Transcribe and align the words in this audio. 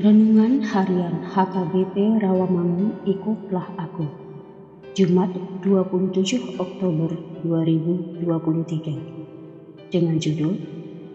Harian 0.00 1.28
HKBP 1.28 2.24
Rawamangun 2.24 3.04
Ikutlah 3.04 3.68
Aku. 3.76 4.08
Jumat 4.96 5.28
27 5.60 6.56
Oktober 6.56 7.12
2023 7.44 9.92
dengan 9.92 10.16
judul 10.16 10.56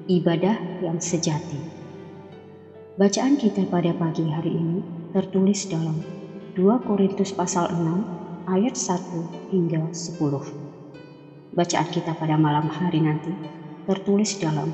Ibadah 0.05 0.85
yang 0.85 1.01
Sejati. 1.01 1.57
Bacaan 3.01 3.41
kita 3.41 3.65
pada 3.73 3.89
pagi 3.97 4.29
hari 4.29 4.53
ini 4.53 4.85
tertulis 5.17 5.65
dalam 5.65 5.97
2 6.53 6.85
Korintus 6.85 7.33
pasal 7.33 7.73
6 7.73 8.45
ayat 8.45 8.77
1 8.77 9.49
hingga 9.49 9.81
10 9.97 11.57
Bacaan 11.57 11.89
kita 11.89 12.13
pada 12.13 12.37
malam 12.37 12.69
hari 12.69 13.01
nanti 13.01 13.33
tertulis 13.89 14.37
dalam 14.37 14.69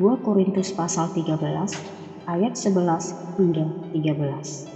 2 0.00 0.24
Korintus 0.24 0.72
pasal 0.72 1.12
13 1.12 2.01
ayat 2.26 2.54
11 2.54 3.38
hingga 3.38 3.66
13. 3.94 4.68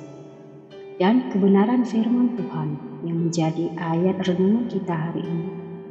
Dan 0.97 1.29
kebenaran 1.29 1.85
firman 1.85 2.33
Tuhan 2.41 2.81
yang 3.05 3.29
menjadi 3.29 3.69
ayat 3.77 4.17
renungan 4.25 4.67
kita 4.73 4.95
hari 4.97 5.23
ini 5.23 5.49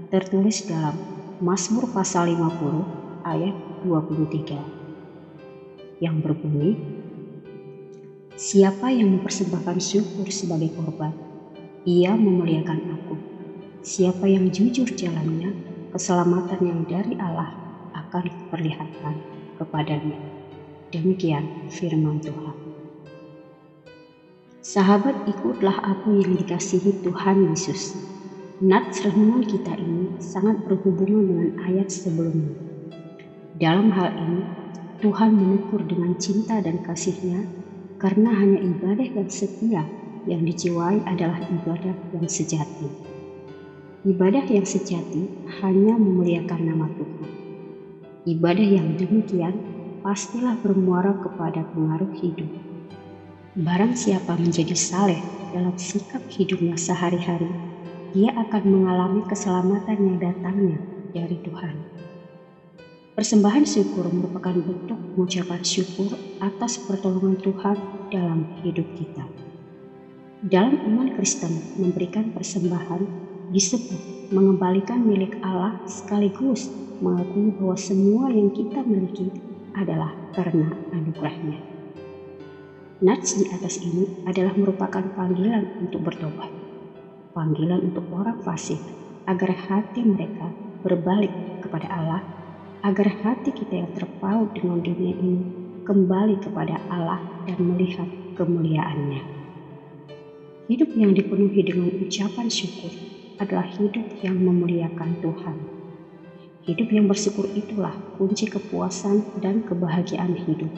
tertulis 0.09 0.65
dalam 0.65 0.97
Mazmur 1.39 1.85
pasal 1.93 2.31
50 2.31 3.27
ayat 3.27 3.55
23 3.85 6.01
yang 6.01 6.19
berbunyi 6.19 6.75
Siapa 8.35 8.91
yang 8.91 9.15
mempersembahkan 9.15 9.79
syukur 9.79 10.27
sebagai 10.27 10.67
korban, 10.75 11.15
ia 11.87 12.19
memuliakan 12.19 12.99
aku. 12.99 13.15
Siapa 13.79 14.27
yang 14.27 14.51
jujur 14.51 14.91
jalannya, 14.91 15.55
keselamatan 15.95 16.59
yang 16.59 16.83
dari 16.83 17.15
Allah 17.15 17.55
akan 17.95 18.27
diperlihatkan 18.27 19.15
kepadanya. 19.55 20.19
Demikian 20.95 21.67
firman 21.67 22.23
Tuhan. 22.23 22.55
Sahabat 24.63 25.27
ikutlah 25.27 25.75
aku 25.83 26.23
yang 26.23 26.39
dikasihi 26.39 27.03
Tuhan 27.03 27.51
Yesus. 27.51 27.99
Nats 28.63 29.03
renungan 29.03 29.43
kita 29.43 29.75
ini 29.75 30.15
sangat 30.23 30.63
berhubungan 30.63 31.27
dengan 31.27 31.49
ayat 31.67 31.91
sebelumnya. 31.91 32.55
Dalam 33.59 33.91
hal 33.91 34.07
ini, 34.15 34.47
Tuhan 35.03 35.35
menegur 35.35 35.83
dengan 35.83 36.15
cinta 36.15 36.63
dan 36.63 36.79
kasihnya 36.79 37.43
karena 37.99 38.31
hanya 38.31 38.63
ibadah 38.63 39.19
yang 39.19 39.27
setia 39.27 39.83
yang 40.23 40.47
dijiwai 40.47 41.03
adalah 41.11 41.43
ibadah 41.43 41.95
yang 42.15 42.27
sejati. 42.31 42.87
Ibadah 44.07 44.47
yang 44.47 44.63
sejati 44.63 45.27
hanya 45.59 45.99
memuliakan 45.99 46.61
nama 46.63 46.87
Tuhan. 46.95 47.31
Ibadah 48.31 48.67
yang 48.79 48.95
demikian 48.95 49.74
pastilah 50.05 50.53
bermuara 50.61 51.17
kepada 51.17 51.65
pengaruh 51.73 52.13
hidup. 52.21 52.45
Barang 53.57 53.97
siapa 53.97 54.37
menjadi 54.37 54.77
saleh 54.77 55.17
dalam 55.49 55.73
sikap 55.81 56.21
hidupnya 56.29 56.77
sehari-hari, 56.77 57.49
dia 58.13 58.29
akan 58.37 58.63
mengalami 58.69 59.25
keselamatan 59.25 59.97
yang 59.97 60.17
datangnya 60.21 60.77
dari 61.09 61.41
Tuhan. 61.41 61.73
Persembahan 63.17 63.65
syukur 63.65 64.05
merupakan 64.13 64.53
bentuk 64.53 64.99
mengucapkan 65.17 65.65
syukur 65.65 66.13
atas 66.37 66.77
pertolongan 66.85 67.41
Tuhan 67.41 67.77
dalam 68.13 68.45
hidup 68.61 68.85
kita. 69.01 69.25
Dalam 70.45 70.85
iman 70.85 71.17
Kristen, 71.17 71.81
memberikan 71.81 72.29
persembahan 72.29 73.01
disebut 73.49 74.29
mengembalikan 74.29 75.01
milik 75.01 75.33
Allah 75.41 75.73
sekaligus 75.89 76.69
mengakui 77.01 77.49
bahwa 77.57 77.73
semua 77.73 78.29
yang 78.29 78.53
kita 78.53 78.85
miliki 78.85 79.54
adalah 79.75 80.15
karena 80.31 80.71
anugerahnya. 80.95 81.59
Nats 83.03 83.35
di 83.35 83.51
atas 83.51 83.83
ini 83.83 84.23
adalah 84.23 84.55
merupakan 84.55 85.03
panggilan 85.19 85.83
untuk 85.83 86.07
bertobat. 86.07 86.47
Panggilan 87.35 87.91
untuk 87.91 88.07
orang 88.15 88.39
fasik 88.39 88.79
agar 89.27 89.51
hati 89.51 89.99
mereka 90.07 90.47
berbalik 90.79 91.33
kepada 91.59 91.91
Allah, 91.91 92.23
agar 92.87 93.11
hati 93.19 93.51
kita 93.51 93.83
yang 93.83 93.91
terpaut 93.91 94.55
dengan 94.55 94.79
dunia 94.79 95.11
ini 95.11 95.43
kembali 95.83 96.39
kepada 96.39 96.79
Allah 96.87 97.19
dan 97.43 97.59
melihat 97.59 98.07
kemuliaannya. 98.39 99.21
Hidup 100.71 100.95
yang 100.97 101.13
dipenuhi 101.13 101.61
dengan 101.61 101.91
ucapan 101.99 102.47
syukur 102.49 102.89
adalah 103.37 103.67
hidup 103.75 104.07
yang 104.23 104.39
memuliakan 104.39 105.19
Tuhan. 105.19 105.74
Hidup 106.65 106.89
yang 106.89 107.05
bersyukur 107.05 107.45
itulah 107.53 107.93
kunci 108.17 108.49
kepuasan 108.49 109.37
dan 109.37 109.61
kebahagiaan 109.69 110.33
hidup. 110.33 110.73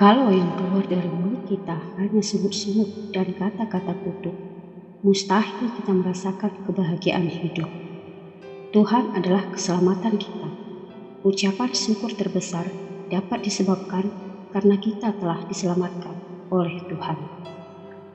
Kalau 0.00 0.32
yang 0.32 0.56
keluar 0.56 0.88
dari 0.88 1.04
mulut 1.04 1.44
kita 1.44 1.76
hanya 2.00 2.24
sungut-sungut 2.24 3.12
dan 3.12 3.28
kata-kata 3.36 3.92
kutuk, 3.92 4.32
mustahil 5.04 5.68
kita 5.76 5.92
merasakan 5.92 6.48
kebahagiaan 6.64 7.28
hidup. 7.28 7.68
Tuhan 8.72 9.12
adalah 9.12 9.52
keselamatan 9.52 10.16
kita. 10.16 10.48
Ucapan 11.28 11.68
syukur 11.76 12.16
terbesar 12.16 12.72
dapat 13.12 13.44
disebabkan 13.44 14.08
karena 14.48 14.80
kita 14.80 15.12
telah 15.20 15.44
diselamatkan 15.44 16.16
oleh 16.48 16.80
Tuhan. 16.88 17.20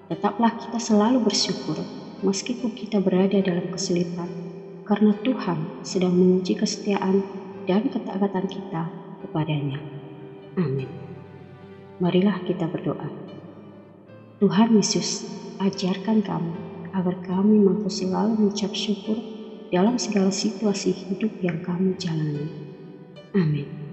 Tetaplah 0.09 0.57
kita 0.65 0.81
selalu 0.81 1.29
bersyukur 1.29 1.77
meskipun 2.25 2.73
kita 2.73 2.97
berada 3.05 3.37
dalam 3.37 3.69
kesulitan 3.69 4.56
karena 4.87 5.11
Tuhan 5.21 5.83
sedang 5.83 6.15
menguji 6.15 6.55
kesetiaan 6.55 7.19
dan 7.67 7.91
ketaatan 7.91 8.47
kita 8.47 8.87
kepadanya. 9.27 9.83
Amin. 10.55 10.87
Marilah 11.99 12.39
kita 12.47 12.71
berdoa. 12.71 13.11
Tuhan 14.39 14.79
Yesus, 14.79 15.27
ajarkan 15.59 16.23
kami 16.23 16.55
agar 16.95 17.19
kami 17.27 17.59
mampu 17.59 17.91
selalu 17.91 18.39
mengucap 18.39 18.71
syukur 18.71 19.19
dalam 19.67 19.99
segala 19.99 20.31
situasi 20.31 20.95
hidup 20.95 21.35
yang 21.43 21.59
kami 21.59 21.93
jalani. 21.99 22.47
Amin. 23.35 23.86